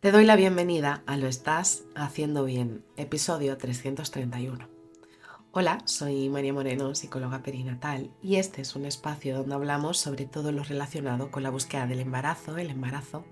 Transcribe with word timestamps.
Te 0.00 0.12
doy 0.12 0.24
la 0.24 0.34
bienvenida 0.34 1.02
a 1.04 1.18
Lo 1.18 1.26
Estás 1.26 1.82
Haciendo 1.94 2.46
Bien, 2.46 2.82
episodio 2.96 3.58
331. 3.58 4.66
Hola, 5.52 5.82
soy 5.84 6.30
María 6.30 6.54
Moreno, 6.54 6.94
psicóloga 6.94 7.42
perinatal, 7.42 8.10
y 8.22 8.36
este 8.36 8.62
es 8.62 8.74
un 8.74 8.86
espacio 8.86 9.36
donde 9.36 9.54
hablamos 9.54 9.98
sobre 9.98 10.24
todo 10.24 10.52
lo 10.52 10.64
relacionado 10.64 11.30
con 11.30 11.42
la 11.42 11.50
búsqueda 11.50 11.86
del 11.86 12.00
embarazo, 12.00 12.56
el 12.56 12.70
embarazo, 12.70 13.26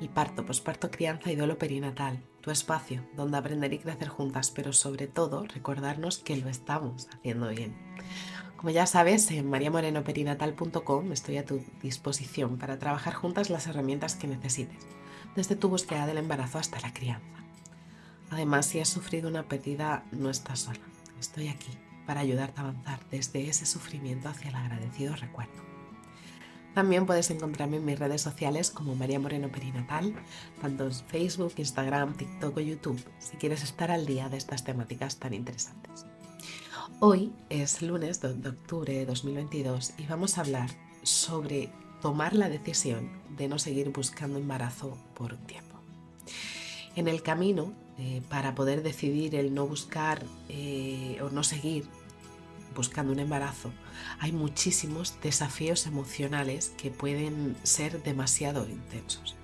el 0.00 0.08
parto, 0.08 0.46
posparto, 0.46 0.90
crianza 0.90 1.30
y 1.30 1.36
duelo 1.36 1.58
perinatal, 1.58 2.18
tu 2.40 2.50
espacio 2.50 3.06
donde 3.14 3.36
aprender 3.36 3.74
y 3.74 3.78
crecer 3.78 4.08
juntas, 4.08 4.50
pero 4.50 4.72
sobre 4.72 5.08
todo 5.08 5.44
recordarnos 5.44 6.16
que 6.16 6.38
lo 6.38 6.48
estamos 6.48 7.08
haciendo 7.12 7.48
bien. 7.48 7.76
Como 8.56 8.70
ya 8.70 8.86
sabes, 8.86 9.30
en 9.32 9.50
mariamorenoperinatal.com 9.50 11.12
estoy 11.12 11.36
a 11.36 11.44
tu 11.44 11.60
disposición 11.82 12.56
para 12.56 12.78
trabajar 12.78 13.12
juntas 13.12 13.50
las 13.50 13.66
herramientas 13.66 14.16
que 14.16 14.28
necesites 14.28 14.86
desde 15.36 15.54
tu 15.54 15.68
búsqueda 15.68 16.06
del 16.06 16.18
embarazo 16.18 16.58
hasta 16.58 16.80
la 16.80 16.92
crianza. 16.92 17.26
Además, 18.30 18.66
si 18.66 18.80
has 18.80 18.88
sufrido 18.88 19.28
una 19.28 19.44
pérdida, 19.44 20.04
no 20.10 20.30
estás 20.30 20.60
sola. 20.60 20.80
Estoy 21.20 21.48
aquí 21.48 21.70
para 22.06 22.20
ayudarte 22.20 22.60
a 22.60 22.64
avanzar 22.64 23.00
desde 23.10 23.48
ese 23.48 23.66
sufrimiento 23.66 24.28
hacia 24.28 24.48
el 24.48 24.56
agradecido 24.56 25.14
recuerdo. 25.14 25.66
También 26.74 27.06
puedes 27.06 27.30
encontrarme 27.30 27.78
en 27.78 27.84
mis 27.86 27.98
redes 27.98 28.20
sociales 28.20 28.70
como 28.70 28.94
María 28.94 29.18
Moreno 29.18 29.48
Perinatal, 29.48 30.14
tanto 30.60 30.84
en 30.84 30.92
Facebook, 30.92 31.54
Instagram, 31.56 32.14
TikTok 32.16 32.56
o 32.56 32.60
YouTube, 32.60 33.02
si 33.18 33.36
quieres 33.38 33.62
estar 33.62 33.90
al 33.90 34.04
día 34.04 34.28
de 34.28 34.36
estas 34.36 34.62
temáticas 34.62 35.16
tan 35.16 35.32
interesantes. 35.32 36.04
Hoy 37.00 37.32
es 37.48 37.80
lunes 37.80 38.20
de 38.20 38.48
octubre 38.48 38.92
de 38.92 39.06
2022 39.06 39.94
y 39.96 40.06
vamos 40.06 40.36
a 40.36 40.42
hablar 40.42 40.70
sobre 41.02 41.70
tomar 42.00 42.34
la 42.34 42.48
decisión 42.48 43.10
de 43.36 43.48
no 43.48 43.58
seguir 43.58 43.90
buscando 43.90 44.38
embarazo 44.38 44.96
por 45.14 45.34
un 45.34 45.46
tiempo. 45.46 45.76
En 46.94 47.08
el 47.08 47.22
camino, 47.22 47.72
eh, 47.98 48.22
para 48.28 48.54
poder 48.54 48.82
decidir 48.82 49.34
el 49.34 49.54
no 49.54 49.66
buscar 49.66 50.24
eh, 50.48 51.18
o 51.22 51.30
no 51.30 51.42
seguir 51.42 51.84
buscando 52.74 53.12
un 53.12 53.18
embarazo, 53.18 53.70
hay 54.18 54.32
muchísimos 54.32 55.18
desafíos 55.22 55.86
emocionales 55.86 56.72
que 56.76 56.90
pueden 56.90 57.56
ser 57.62 58.02
demasiado 58.02 58.66
intensos. 58.68 59.36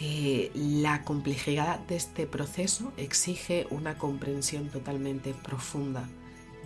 Eh, 0.00 0.50
la 0.54 1.04
complejidad 1.04 1.78
de 1.80 1.96
este 1.96 2.26
proceso 2.26 2.92
exige 2.96 3.66
una 3.70 3.98
comprensión 3.98 4.68
totalmente 4.68 5.32
profunda 5.32 6.08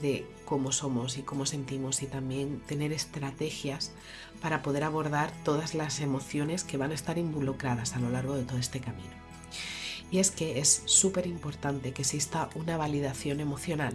de 0.01 0.27
cómo 0.45 0.73
somos 0.73 1.19
y 1.19 1.23
cómo 1.23 1.47
sentimos 1.47 2.03
y 2.03 2.07
también 2.07 2.61
tener 2.67 2.93
estrategias 2.93 3.93
para 4.41 4.63
poder 4.63 4.85
abordar 4.85 5.33
todas 5.45 5.75
las 5.75 6.01
emociones 6.01 6.65
que 6.65 6.77
van 6.77 6.93
a 6.93 6.95
estar 6.95 7.19
involucradas 7.19 7.95
a 7.95 8.01
lo 8.01 8.11
largo 8.11 8.37
de 8.37 8.45
todo 8.45 8.59
este 8.59 8.81
camino. 8.81 9.27
Y 10.11 10.19
es 10.19 10.31
que 10.31 10.61
es 10.61 10.83
súper 10.87 11.27
importante 11.27 11.93
que 11.93 12.03
exista 12.03 12.49
una 12.55 12.77
validación 12.77 13.41
emocional, 13.41 13.95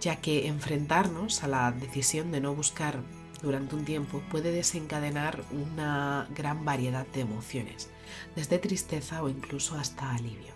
ya 0.00 0.16
que 0.16 0.46
enfrentarnos 0.46 1.42
a 1.42 1.48
la 1.48 1.72
decisión 1.72 2.30
de 2.32 2.40
no 2.40 2.54
buscar 2.54 3.00
durante 3.42 3.76
un 3.76 3.84
tiempo 3.84 4.22
puede 4.30 4.52
desencadenar 4.52 5.42
una 5.52 6.28
gran 6.34 6.64
variedad 6.64 7.06
de 7.06 7.20
emociones, 7.20 7.88
desde 8.36 8.58
tristeza 8.58 9.22
o 9.22 9.28
incluso 9.28 9.76
hasta 9.76 10.10
alivio. 10.10 10.52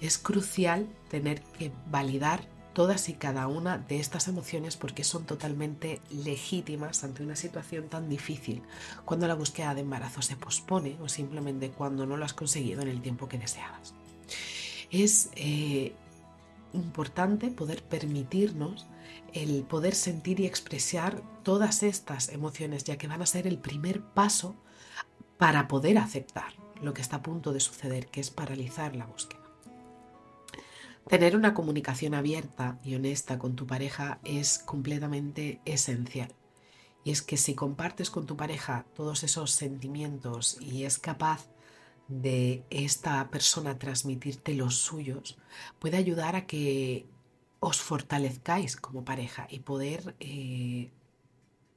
Es 0.00 0.18
crucial 0.18 0.86
tener 1.08 1.42
que 1.58 1.72
validar 1.90 2.46
todas 2.74 3.08
y 3.08 3.14
cada 3.14 3.46
una 3.46 3.78
de 3.78 3.98
estas 3.98 4.28
emociones 4.28 4.76
porque 4.76 5.04
son 5.04 5.24
totalmente 5.24 6.00
legítimas 6.10 7.04
ante 7.04 7.22
una 7.22 7.36
situación 7.36 7.88
tan 7.88 8.08
difícil 8.08 8.62
cuando 9.04 9.26
la 9.26 9.34
búsqueda 9.34 9.74
de 9.74 9.80
embarazo 9.80 10.20
se 10.20 10.36
pospone 10.36 10.98
o 11.00 11.08
simplemente 11.08 11.70
cuando 11.70 12.04
no 12.04 12.16
lo 12.16 12.24
has 12.24 12.34
conseguido 12.34 12.82
en 12.82 12.88
el 12.88 13.00
tiempo 13.00 13.28
que 13.28 13.38
deseabas. 13.38 13.94
Es 14.90 15.30
eh, 15.36 15.94
importante 16.74 17.48
poder 17.48 17.82
permitirnos 17.82 18.86
el 19.32 19.62
poder 19.62 19.94
sentir 19.94 20.40
y 20.40 20.46
expresar 20.46 21.22
todas 21.42 21.82
estas 21.82 22.28
emociones 22.28 22.84
ya 22.84 22.98
que 22.98 23.08
van 23.08 23.22
a 23.22 23.26
ser 23.26 23.46
el 23.46 23.58
primer 23.58 24.02
paso 24.02 24.54
para 25.38 25.68
poder 25.68 25.98
aceptar 25.98 26.52
lo 26.82 26.94
que 26.94 27.02
está 27.02 27.16
a 27.16 27.22
punto 27.22 27.52
de 27.52 27.60
suceder, 27.60 28.08
que 28.08 28.20
es 28.20 28.30
paralizar 28.30 28.94
la 28.94 29.06
búsqueda. 29.06 29.43
Tener 31.08 31.36
una 31.36 31.52
comunicación 31.52 32.14
abierta 32.14 32.78
y 32.82 32.94
honesta 32.94 33.38
con 33.38 33.56
tu 33.56 33.66
pareja 33.66 34.20
es 34.24 34.58
completamente 34.58 35.60
esencial. 35.66 36.34
Y 37.04 37.10
es 37.10 37.20
que 37.20 37.36
si 37.36 37.54
compartes 37.54 38.10
con 38.10 38.24
tu 38.24 38.36
pareja 38.36 38.86
todos 38.94 39.22
esos 39.22 39.50
sentimientos 39.50 40.56
y 40.60 40.84
es 40.84 40.98
capaz 40.98 41.46
de 42.08 42.64
esta 42.70 43.30
persona 43.30 43.78
transmitirte 43.78 44.54
los 44.54 44.76
suyos, 44.76 45.36
puede 45.78 45.98
ayudar 45.98 46.36
a 46.36 46.46
que 46.46 47.06
os 47.60 47.80
fortalezcáis 47.80 48.76
como 48.76 49.04
pareja 49.04 49.46
y 49.50 49.60
poder 49.60 50.16
eh, 50.20 50.90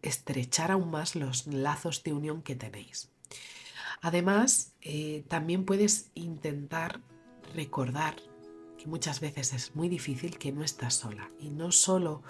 estrechar 0.01 0.71
aún 0.71 0.89
más 0.89 1.15
los 1.15 1.47
lazos 1.47 2.03
de 2.03 2.13
unión 2.13 2.41
que 2.41 2.55
tenéis. 2.55 3.09
Además, 4.01 4.73
eh, 4.81 5.25
también 5.27 5.65
puedes 5.65 6.11
intentar 6.13 7.01
recordar 7.53 8.15
muchas 8.87 9.19
veces 9.19 9.53
es 9.53 9.75
muy 9.75 9.89
difícil 9.89 10.37
que 10.37 10.51
no 10.51 10.63
estás 10.63 10.95
sola. 10.95 11.29
Y 11.39 11.49
no 11.49 11.71
solo 11.71 12.23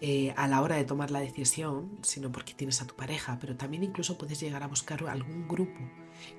eh, 0.00 0.32
a 0.36 0.48
la 0.48 0.62
hora 0.62 0.76
de 0.76 0.84
tomar 0.84 1.10
la 1.10 1.20
decisión, 1.20 1.98
sino 2.02 2.32
porque 2.32 2.54
tienes 2.54 2.80
a 2.80 2.86
tu 2.86 2.96
pareja, 2.96 3.38
pero 3.40 3.56
también 3.56 3.84
incluso 3.84 4.16
puedes 4.16 4.40
llegar 4.40 4.62
a 4.62 4.68
buscar 4.68 5.06
algún 5.08 5.46
grupo 5.46 5.78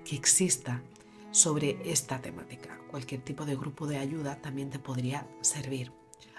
que 0.04 0.16
exista 0.16 0.82
sobre 1.32 1.78
esta 1.90 2.20
temática. 2.20 2.80
Cualquier 2.90 3.22
tipo 3.22 3.46
de 3.46 3.56
grupo 3.56 3.86
de 3.86 4.00
ayuda 4.00 4.42
también 4.42 4.72
te 4.72 4.80
podría 4.80 5.28
servir. 5.42 5.92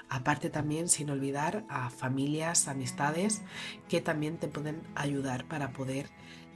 Aparte 0.08 0.50
también, 0.50 0.88
sin 0.88 1.08
olvidar 1.08 1.64
a 1.68 1.88
familias, 1.88 2.66
amistades 2.66 3.42
que 3.88 4.00
también 4.00 4.38
te 4.38 4.48
pueden 4.48 4.82
ayudar 4.96 5.46
para 5.46 5.72
poder 5.72 6.10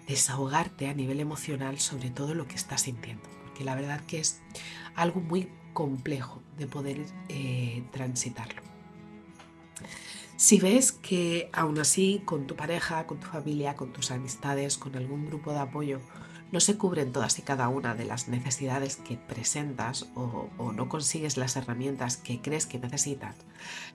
desahogarte 0.09 0.89
a 0.89 0.95
nivel 0.95 1.21
emocional 1.21 1.79
sobre 1.79 2.11
todo 2.11 2.35
lo 2.35 2.49
que 2.49 2.57
estás 2.57 2.83
sintiendo. 2.83 3.29
Porque 3.45 3.63
la 3.63 3.77
verdad 3.77 4.01
que 4.07 4.19
es 4.19 4.43
algo 4.97 5.21
muy 5.21 5.49
complejo 5.75 6.43
de 6.57 6.67
poder 6.67 7.05
eh, 7.29 7.85
transitarlo. 7.93 8.63
Si 10.37 10.59
ves 10.59 10.93
que 10.93 11.51
aún 11.53 11.79
así 11.79 12.23
con 12.25 12.47
tu 12.47 12.57
pareja, 12.57 13.07
con 13.07 13.21
tu 13.21 13.27
familia, 13.27 13.77
con 13.77 13.93
tus 13.93 14.11
amistades, 14.11 14.79
con 14.79 14.97
algún 14.97 15.27
grupo 15.27 15.53
de 15.53 15.59
apoyo, 15.59 16.01
no 16.51 16.61
se 16.61 16.79
cubren 16.79 17.13
todas 17.13 17.39
y 17.39 17.43
cada 17.43 17.69
una 17.69 17.95
de 17.95 18.05
las 18.05 18.29
necesidades 18.29 18.97
que 18.97 19.17
presentas 19.17 20.07
o, 20.15 20.49
o 20.57 20.73
no 20.73 20.89
consigues 20.89 21.37
las 21.37 21.57
herramientas 21.57 22.17
que 22.17 22.41
crees 22.41 22.67
que 22.67 22.79
necesitas, 22.79 23.37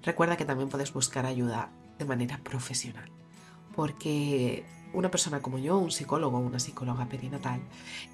recuerda 0.03 0.38
que 0.38 0.45
también 0.45 0.69
puedes 0.69 0.94
buscar 0.94 1.25
ayuda 1.25 1.72
de 1.97 2.06
manera 2.06 2.39
profesional. 2.44 3.09
Porque 3.75 4.66
una 4.94 5.11
persona 5.11 5.41
como 5.41 5.59
yo, 5.59 5.77
un 5.77 5.91
psicólogo 5.91 6.38
o 6.38 6.41
una 6.41 6.59
psicóloga 6.59 7.05
perinatal, 7.05 7.61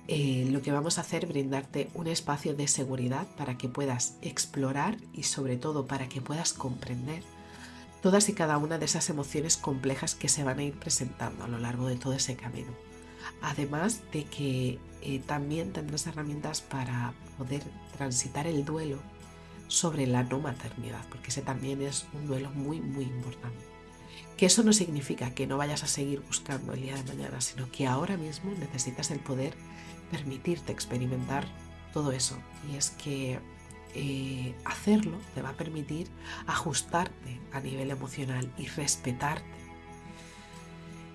eh, 0.08 0.47
lo 0.52 0.62
que 0.62 0.72
vamos 0.72 0.97
a 0.97 1.02
hacer 1.02 1.24
es 1.24 1.30
brindarte 1.30 1.90
un 1.94 2.08
espacio 2.08 2.56
de 2.56 2.68
seguridad 2.68 3.28
para 3.38 3.58
que 3.58 3.69
puedas 3.69 4.18
explorar 4.22 4.97
y 5.13 5.24
sobre 5.24 5.58
todo 5.58 5.88
para 5.88 6.09
que 6.09 6.22
puedas 6.22 6.53
comprender 6.53 7.24
todas 8.02 8.30
y 8.30 8.34
cada 8.34 8.58
una 8.58 8.78
de 8.78 8.86
esas 8.86 9.09
emociones 9.09 9.58
complejas 9.58 10.16
que 10.16 10.30
se 10.30 10.44
van 10.44 10.59
a 10.59 10.63
ir 10.63 10.78
presentando 10.78 11.44
a 11.44 11.47
lo 11.47 11.58
largo 11.58 11.88
de 11.88 11.96
todo 11.96 12.13
ese 12.13 12.36
camino. 12.36 12.72
Además 13.42 14.02
de 14.12 14.25
que 14.25 14.80
eh, 15.02 15.19
también 15.25 15.74
tendrás 15.74 16.06
herramientas 16.07 16.62
para 16.62 17.13
poder 17.38 17.63
transitar 17.97 18.47
el 18.47 18.63
duelo 18.63 19.00
sobre 19.68 20.06
la 20.06 20.24
no 20.24 20.40
maternidad, 20.40 21.03
porque 21.09 21.30
ese 21.30 21.42
también 21.42 21.81
es 21.81 22.06
un 22.13 22.28
duelo 22.28 22.52
muy, 22.52 22.80
muy 22.80 23.06
importante. 23.06 23.75
Que 24.38 24.48
eso 24.48 24.64
no 24.64 24.74
significa 24.74 25.34
que 25.34 25.48
no 25.48 25.58
vayas 25.58 25.84
a 25.84 25.88
seguir 25.88 26.22
buscando 26.22 26.74
el 26.74 26.81
día 26.81 26.96
de 26.96 27.03
mañana, 27.03 27.40
sino 27.42 27.72
que 27.72 27.88
ahora 27.88 28.18
mismo 28.18 28.52
necesitas 28.59 29.12
el 29.12 29.20
poder 29.20 29.53
permitirte 30.12 30.72
experimentar 30.72 31.48
todo 31.94 32.12
eso. 32.12 32.38
Y 32.72 32.75
es 32.75 32.92
que 32.92 33.39
eh, 33.94 34.54
hacerlo 34.66 35.18
te 35.34 35.42
va 35.42 35.50
a 35.50 35.54
permitir 35.54 36.10
ajustarte 36.48 37.39
a 37.54 37.62
nivel 37.62 37.92
emocional 37.92 38.51
y 38.57 38.68
respetarte. 38.68 39.45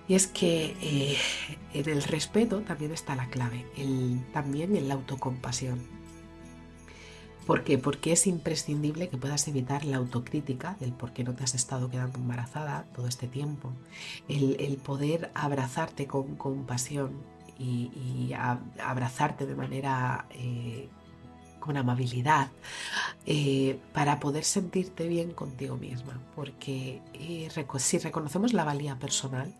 Y 0.07 0.15
es 0.15 0.27
que 0.27 0.75
eh, 0.81 1.17
en 1.73 1.89
el 1.89 2.03
respeto 2.03 2.61
también 2.61 2.91
está 2.91 3.15
la 3.15 3.29
clave, 3.29 3.65
también 4.33 4.75
en 4.75 4.87
la 4.87 4.95
autocompasión. 4.95 6.00
¿Por 7.45 7.63
qué? 7.63 7.77
Porque 7.77 8.11
es 8.13 8.27
imprescindible 8.27 9.09
que 9.09 9.17
puedas 9.17 9.47
evitar 9.47 9.83
la 9.85 9.97
autocrítica 9.97 10.77
del 10.79 10.93
por 10.93 11.11
qué 11.11 11.23
no 11.23 11.33
te 11.33 11.43
has 11.43 11.55
estado 11.55 11.89
quedando 11.89 12.19
embarazada 12.19 12.85
todo 12.95 13.07
este 13.07 13.27
tiempo. 13.27 13.71
El, 14.27 14.77
poder 14.77 15.31
abrazarte 15.33 16.07
con 16.07 16.35
compasión 16.35 17.23
y, 17.57 18.31
abrazarte 18.79 19.45
de 19.45 19.55
manera 19.55 20.25
eh, 20.31 20.89
con 21.59 21.77
amabilidad 21.77 22.49
eh, 23.25 23.79
para 23.93 24.19
poder 24.19 24.43
sentirte 24.43 25.07
bien 25.07 25.31
contigo 25.31 25.77
misma. 25.77 26.19
Porque 26.35 27.01
eh, 27.13 27.49
si 27.77 27.97
reconocemos 27.97 28.53
la 28.53 28.63
valía 28.63 28.97
personal, 28.97 29.53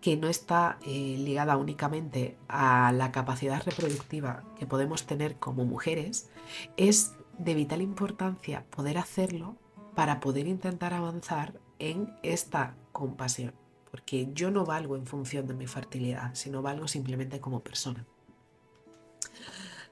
que 0.00 0.16
no 0.16 0.28
está 0.28 0.78
eh, 0.86 1.16
ligada 1.18 1.56
únicamente 1.56 2.36
a 2.48 2.92
la 2.92 3.10
capacidad 3.12 3.62
reproductiva 3.64 4.44
que 4.58 4.66
podemos 4.66 5.06
tener 5.06 5.36
como 5.36 5.64
mujeres, 5.64 6.30
es 6.76 7.14
de 7.38 7.54
vital 7.54 7.82
importancia 7.82 8.64
poder 8.70 8.98
hacerlo 8.98 9.56
para 9.94 10.20
poder 10.20 10.46
intentar 10.46 10.94
avanzar 10.94 11.58
en 11.78 12.14
esta 12.22 12.76
compasión, 12.92 13.54
porque 13.90 14.28
yo 14.32 14.50
no 14.50 14.64
valgo 14.64 14.96
en 14.96 15.06
función 15.06 15.46
de 15.46 15.54
mi 15.54 15.66
fertilidad, 15.66 16.34
sino 16.34 16.62
valgo 16.62 16.86
simplemente 16.88 17.40
como 17.40 17.60
persona. 17.60 18.06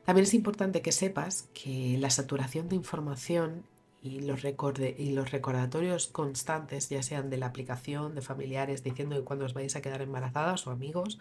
También 0.04 0.22
es 0.22 0.34
importante 0.34 0.82
que 0.82 0.92
sepas 0.92 1.48
que 1.52 1.96
la 1.98 2.10
saturación 2.10 2.68
de 2.68 2.76
información 2.76 3.64
y 4.02 4.20
los, 4.20 4.44
y 4.44 5.10
los 5.12 5.30
recordatorios 5.30 6.06
constantes, 6.08 6.88
ya 6.88 7.02
sean 7.02 7.30
de 7.30 7.38
la 7.38 7.46
aplicación, 7.46 8.14
de 8.14 8.22
familiares, 8.22 8.82
diciendo 8.82 9.16
que 9.16 9.24
cuando 9.24 9.44
os 9.44 9.54
vais 9.54 9.74
a 9.74 9.82
quedar 9.82 10.02
embarazadas 10.02 10.66
o 10.66 10.70
amigos, 10.70 11.18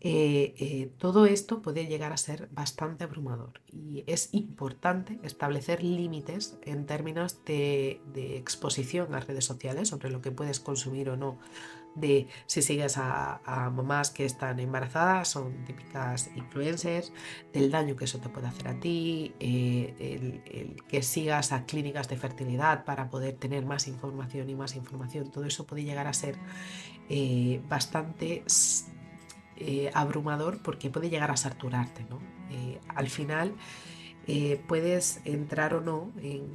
eh, 0.00 0.54
eh, 0.58 0.90
todo 0.98 1.26
esto 1.26 1.62
puede 1.62 1.86
llegar 1.86 2.12
a 2.12 2.16
ser 2.16 2.48
bastante 2.52 3.04
abrumador. 3.04 3.60
Y 3.66 4.04
es 4.06 4.28
importante 4.32 5.18
establecer 5.22 5.82
límites 5.82 6.58
en 6.62 6.86
términos 6.86 7.44
de 7.44 8.00
exposición 8.36 9.14
a 9.14 9.20
redes 9.20 9.44
sociales 9.44 9.88
sobre 9.88 10.10
lo 10.10 10.20
que 10.20 10.30
puedes 10.30 10.60
consumir 10.60 11.10
o 11.10 11.16
no 11.16 11.38
de 11.94 12.28
si 12.46 12.62
sigues 12.62 12.96
a, 12.98 13.40
mamás 13.74 14.10
que 14.10 14.24
están 14.24 14.60
embarazadas, 14.60 15.28
son 15.28 15.64
típicas 15.64 16.30
influencers, 16.36 17.12
del 17.52 17.70
daño 17.70 17.96
que 17.96 18.04
eso 18.04 18.18
te 18.18 18.28
puede 18.28 18.46
hacer 18.46 18.68
a 18.68 18.80
ti, 18.80 19.34
eh, 19.40 20.42
el, 20.50 20.82
que 20.84 21.02
sigas 21.02 21.52
a 21.52 21.64
clínicas 21.64 22.08
de 22.08 22.16
fertilidad 22.16 22.84
para 22.84 23.10
poder 23.10 23.34
tener 23.34 23.64
más 23.64 23.88
información 23.88 24.48
y 24.50 24.54
más 24.54 24.76
información, 24.76 25.30
todo 25.30 25.44
eso 25.44 25.66
puede 25.66 25.84
llegar 25.84 26.06
a 26.06 26.12
ser 26.12 26.36
eh, 27.08 27.60
bastante 27.68 28.44
eh, 29.56 29.90
abrumador 29.94 30.62
porque 30.62 30.90
puede 30.90 31.10
llegar 31.10 31.30
a 31.30 31.36
saturarte. 31.36 32.04
¿no? 32.08 32.18
al 32.96 33.08
final, 33.08 33.54
eh, 34.32 34.62
puedes 34.68 35.20
entrar 35.24 35.74
o 35.74 35.80
no 35.80 36.12
en, 36.22 36.46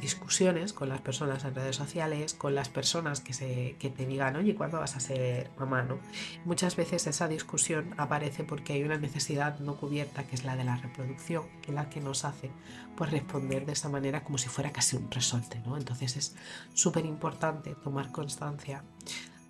discusiones 0.00 0.72
con 0.72 0.88
las 0.88 1.00
personas 1.00 1.44
en 1.44 1.56
redes 1.56 1.74
sociales, 1.74 2.34
con 2.34 2.54
las 2.54 2.68
personas 2.68 3.20
que, 3.20 3.32
se, 3.32 3.74
que 3.80 3.90
te 3.90 4.06
digan, 4.06 4.36
oye, 4.36 4.54
¿cuándo 4.54 4.78
vas 4.78 4.94
a 4.94 5.00
ser 5.00 5.50
mamá? 5.58 5.82
¿no? 5.82 5.98
Muchas 6.44 6.76
veces 6.76 7.08
esa 7.08 7.26
discusión 7.26 7.94
aparece 7.96 8.44
porque 8.44 8.74
hay 8.74 8.84
una 8.84 8.96
necesidad 8.96 9.58
no 9.58 9.74
cubierta, 9.74 10.22
que 10.22 10.36
es 10.36 10.44
la 10.44 10.54
de 10.54 10.62
la 10.62 10.76
reproducción, 10.76 11.42
que 11.62 11.72
es 11.72 11.74
la 11.74 11.90
que 11.90 12.00
nos 12.00 12.24
hace 12.24 12.48
pues, 12.96 13.10
responder 13.10 13.66
de 13.66 13.72
esa 13.72 13.88
manera 13.88 14.22
como 14.22 14.38
si 14.38 14.48
fuera 14.48 14.70
casi 14.70 14.96
un 14.96 15.10
resorte. 15.10 15.60
¿no? 15.66 15.76
Entonces 15.76 16.16
es 16.16 16.36
súper 16.74 17.06
importante 17.06 17.74
tomar 17.74 18.12
constancia 18.12 18.84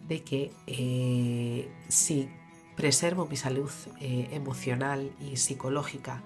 de 0.09 0.23
que 0.23 0.51
eh, 0.67 1.71
si 1.89 2.31
preservo 2.75 3.27
mi 3.27 3.37
salud 3.37 3.71
eh, 4.01 4.29
emocional 4.33 5.13
y 5.21 5.37
psicológica, 5.37 6.23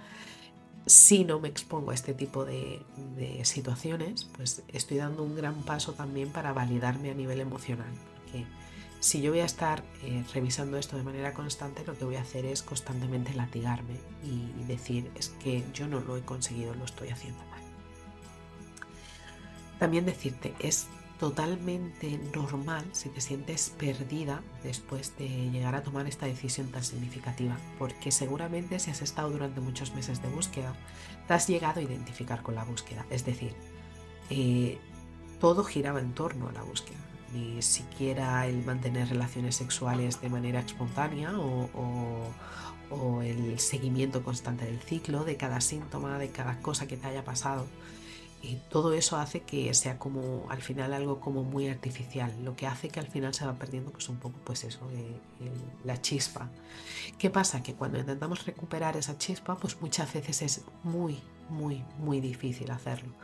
si 0.87 1.25
no 1.25 1.41
me 1.41 1.49
expongo 1.49 1.91
a 1.91 1.95
este 1.95 2.15
tipo 2.15 2.45
de, 2.45 2.85
situaciones, 3.45 4.25
pues 4.37 4.63
estoy 4.69 4.99
dando 4.99 5.23
un 5.23 5.37
gran 5.37 5.63
paso 5.63 5.93
también 5.93 6.31
para 6.31 6.53
validarme 6.53 7.11
a 7.11 7.15
nivel 7.15 7.41
emocional. 7.41 7.93
Porque 8.23 8.47
si 9.01 9.21
yo 9.21 9.31
voy 9.31 9.41
a 9.41 9.45
estar 9.45 9.83
eh, 10.03 10.25
revisando 10.33 10.79
esto 10.79 10.97
de 10.97 11.03
manera 11.03 11.35
constante, 11.35 11.85
lo 11.87 11.97
que 11.97 12.05
voy 12.05 12.17
a 12.17 12.23
hacer 12.23 12.45
es 12.47 12.63
constantemente 12.63 13.35
latigarme 13.35 13.97
y 14.23 14.65
decir, 14.65 15.11
es 15.15 15.29
que 15.29 15.63
yo 15.75 15.87
no 15.87 16.01
lo 16.01 16.17
he 16.17 16.23
conseguido, 16.23 16.75
lo 16.75 16.85
estoy 16.85 17.09
haciendo 17.09 17.41
mal. 17.47 17.61
También 19.79 20.07
decirte, 20.07 20.55
es 20.59 20.87
totalmente 21.25 22.21
normal 22.35 22.85
si 22.93 23.09
te 23.09 23.23
sientes 23.23 23.73
perdida 23.79 24.43
después 24.63 25.17
de 25.17 25.51
llegar 25.51 25.75
a 25.75 25.83
tomar 25.83 26.07
esta 26.07 26.27
decisión 26.27 26.67
tan 26.67 26.85
significativa, 26.85 27.57
porque 27.79 28.13
seguramente 28.13 28.79
si 28.79 28.91
has 28.91 29.01
estado 29.01 29.31
durante 29.31 29.63
muchos 29.63 29.95
meses 29.95 30.21
de 30.21 30.29
búsqueda, 30.29 30.75
te 31.27 31.33
has 31.33 31.49
llegado 31.49 31.81
a 31.81 31.83
identificar 31.83 32.43
con 32.43 32.55
la 32.55 32.65
búsqueda, 32.65 33.07
es 33.09 33.25
decir, 33.25 33.55
eh, 34.29 34.77
todo 35.41 35.65
giraba 35.65 35.99
en 35.99 36.13
torno 36.13 36.51
a 36.51 36.53
la 36.53 36.63
búsqueda, 36.63 36.99
ni 37.33 37.63
siquiera 37.63 38.47
el 38.47 38.63
mantener 38.63 39.09
relaciones 39.09 39.57
sexuales 39.57 40.21
de 40.21 40.29
manera 40.29 40.61
espontánea 40.61 41.33
o 41.39 43.23
el 43.23 43.59
seguimiento 43.59 44.23
constante 44.23 44.67
del 44.67 44.79
ciclo, 44.79 45.25
de 45.25 45.39
cada 45.39 45.63
síntoma, 45.63 46.19
de 46.19 46.29
cada 46.29 46.61
cosa 46.61 46.87
que 46.87 46.99
te 46.99 47.07
haya 47.07 47.25
pasado 47.25 47.67
y 48.45 48.61
todo 48.69 48.93
eso 48.93 49.17
hace 49.17 49.41
que 49.41 49.73
sea 49.73 49.99
como 49.99 50.45
al 50.51 50.61
final 50.61 50.93
algo 50.93 51.19
como 51.19 51.43
muy 51.45 51.69
artificial, 51.69 52.31
lo 52.45 52.55
que 52.55 52.67
hace 52.67 52.89
que 52.89 53.01
al 53.01 53.07
final 53.07 53.33
se 53.33 53.47
va 53.47 53.55
perdiendo 53.55 53.91
pues 53.91 54.09
un 54.11 54.19
poco 54.19 54.39
pues 54.45 54.65
eso, 54.65 54.81
eh, 54.93 55.19
la 55.83 56.01
chispa. 56.03 56.51
¿Qué 57.19 57.31
pasa? 57.31 57.63
Que 57.63 57.75
cuando 57.75 57.99
intentamos 57.99 58.45
recuperar 58.45 58.99
esa 58.99 59.17
chispa 59.17 59.57
pues 59.57 59.81
muchas 59.81 60.13
veces 60.13 60.43
es 60.43 60.65
muy, 60.83 61.23
muy, 61.49 61.85
muy 61.99 62.21
difícil 62.21 62.71
hacerlo, 62.71 63.15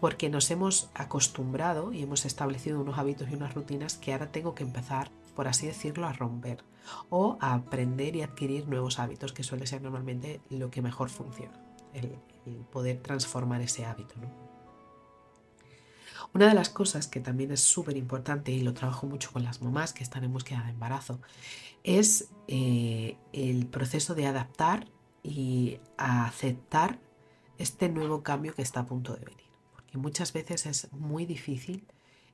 porque 0.00 0.30
nos 0.30 0.50
hemos 0.50 0.88
acostumbrado 0.94 1.92
y 1.92 2.02
hemos 2.02 2.24
establecido 2.24 2.80
unos 2.80 2.98
hábitos 2.98 3.28
y 3.30 3.34
unas 3.34 3.54
rutinas 3.54 3.98
que 3.98 4.14
ahora 4.14 4.32
tengo 4.32 4.54
que 4.54 4.62
empezar, 4.62 5.10
por 5.36 5.46
así 5.46 5.66
decirlo, 5.66 6.06
a 6.06 6.14
romper 6.14 6.64
o 7.10 7.36
a 7.40 7.52
aprender 7.52 8.16
y 8.16 8.22
adquirir 8.22 8.66
nuevos 8.66 8.98
hábitos, 8.98 9.34
que 9.34 9.42
suele 9.42 9.66
ser 9.66 9.82
normalmente 9.82 10.40
lo 10.48 10.70
que 10.70 10.80
mejor 10.80 11.10
funciona, 11.10 11.60
el, 11.92 12.16
el 12.46 12.54
poder 12.72 13.02
transformar 13.02 13.60
ese 13.60 13.84
hábito. 13.84 14.14
¿no? 14.18 14.49
Una 16.32 16.48
de 16.48 16.54
las 16.54 16.68
cosas 16.68 17.08
que 17.08 17.20
también 17.20 17.50
es 17.50 17.60
súper 17.60 17.96
importante 17.96 18.52
y 18.52 18.60
lo 18.60 18.72
trabajo 18.72 19.06
mucho 19.06 19.32
con 19.32 19.42
las 19.42 19.62
mamás 19.62 19.92
que 19.92 20.04
están 20.04 20.22
en 20.22 20.32
búsqueda 20.32 20.62
de 20.62 20.70
embarazo 20.70 21.20
es 21.82 22.28
eh, 22.46 23.16
el 23.32 23.66
proceso 23.66 24.14
de 24.14 24.26
adaptar 24.26 24.86
y 25.22 25.78
aceptar 25.96 27.00
este 27.58 27.88
nuevo 27.88 28.22
cambio 28.22 28.54
que 28.54 28.62
está 28.62 28.80
a 28.80 28.86
punto 28.86 29.14
de 29.14 29.24
venir. 29.24 29.50
Porque 29.72 29.98
muchas 29.98 30.32
veces 30.32 30.66
es 30.66 30.92
muy 30.92 31.26
difícil 31.26 31.86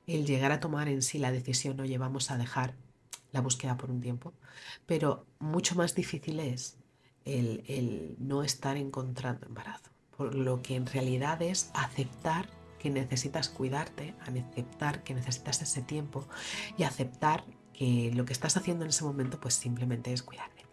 el 0.05 0.25
llegar 0.25 0.51
a 0.51 0.59
tomar 0.59 0.87
en 0.87 1.01
sí 1.01 1.17
la 1.17 1.31
decisión, 1.31 1.79
o 1.79 1.85
llevamos 1.85 2.29
a 2.29 2.37
dejar 2.37 2.75
la 3.31 3.41
búsqueda 3.41 3.77
por 3.77 3.91
un 3.91 3.99
tiempo, 3.99 4.33
pero 4.85 5.25
mucho 5.39 5.75
más 5.75 5.95
difícil 5.95 6.39
es 6.39 6.77
el 7.25 8.15
no 8.19 8.43
estar 8.43 8.77
encontrando 8.77 9.47
embarazo. 9.47 9.89
Por 10.15 10.33
lo 10.33 10.61
que 10.61 10.75
en 10.75 10.85
realidad 10.85 11.41
es 11.41 11.71
aceptar 11.73 12.47
que 12.79 12.89
necesitas 12.89 13.49
cuidarte, 13.49 14.13
aceptar 14.21 15.03
que 15.03 15.13
necesitas 15.13 15.61
ese 15.61 15.81
tiempo 15.81 16.27
y 16.77 16.83
aceptar 16.83 17.43
que 17.73 18.11
lo 18.13 18.25
que 18.25 18.33
estás 18.33 18.57
haciendo 18.57 18.83
en 18.85 18.89
ese 18.89 19.03
momento 19.03 19.39
pues 19.39 19.53
simplemente 19.53 20.13
es 20.13 20.23
cuidarte. 20.23 20.65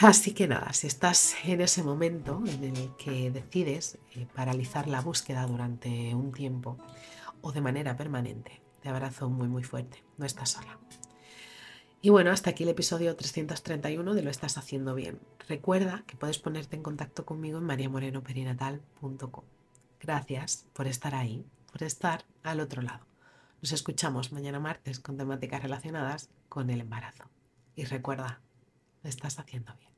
Así 0.00 0.32
que 0.32 0.46
nada, 0.46 0.72
si 0.72 0.86
estás 0.86 1.36
en 1.44 1.60
ese 1.60 1.82
momento 1.82 2.42
en 2.46 2.64
el 2.64 2.96
que 2.96 3.30
decides 3.30 3.98
eh, 4.14 4.26
paralizar 4.34 4.88
la 4.88 5.00
búsqueda 5.00 5.46
durante 5.46 6.14
un 6.14 6.32
tiempo 6.32 6.76
o 7.40 7.52
de 7.52 7.60
manera 7.60 7.96
permanente, 7.96 8.60
te 8.82 8.88
abrazo 8.88 9.30
muy 9.30 9.48
muy 9.48 9.62
fuerte, 9.62 10.04
no 10.18 10.26
estás 10.26 10.50
sola. 10.50 10.78
Y 12.02 12.10
bueno, 12.10 12.30
hasta 12.30 12.50
aquí 12.50 12.64
el 12.64 12.68
episodio 12.68 13.16
331 13.16 14.14
de 14.14 14.22
Lo 14.22 14.30
estás 14.30 14.58
haciendo 14.58 14.94
bien. 14.94 15.18
Recuerda 15.48 16.04
que 16.06 16.16
puedes 16.16 16.38
ponerte 16.38 16.76
en 16.76 16.82
contacto 16.82 17.24
conmigo 17.24 17.58
en 17.58 17.64
mariamorenoperinatal.com. 17.64 19.44
Gracias 20.00 20.66
por 20.72 20.86
estar 20.86 21.14
ahí, 21.14 21.46
por 21.72 21.82
estar 21.82 22.24
al 22.42 22.60
otro 22.60 22.82
lado. 22.82 23.06
Nos 23.62 23.72
escuchamos 23.72 24.32
mañana 24.32 24.60
martes 24.60 25.00
con 25.00 25.16
temáticas 25.16 25.62
relacionadas 25.62 26.30
con 26.48 26.70
el 26.70 26.80
embarazo. 26.80 27.24
Y 27.74 27.84
recuerda, 27.84 28.40
lo 29.02 29.08
estás 29.08 29.38
haciendo 29.38 29.74
bien. 29.76 29.95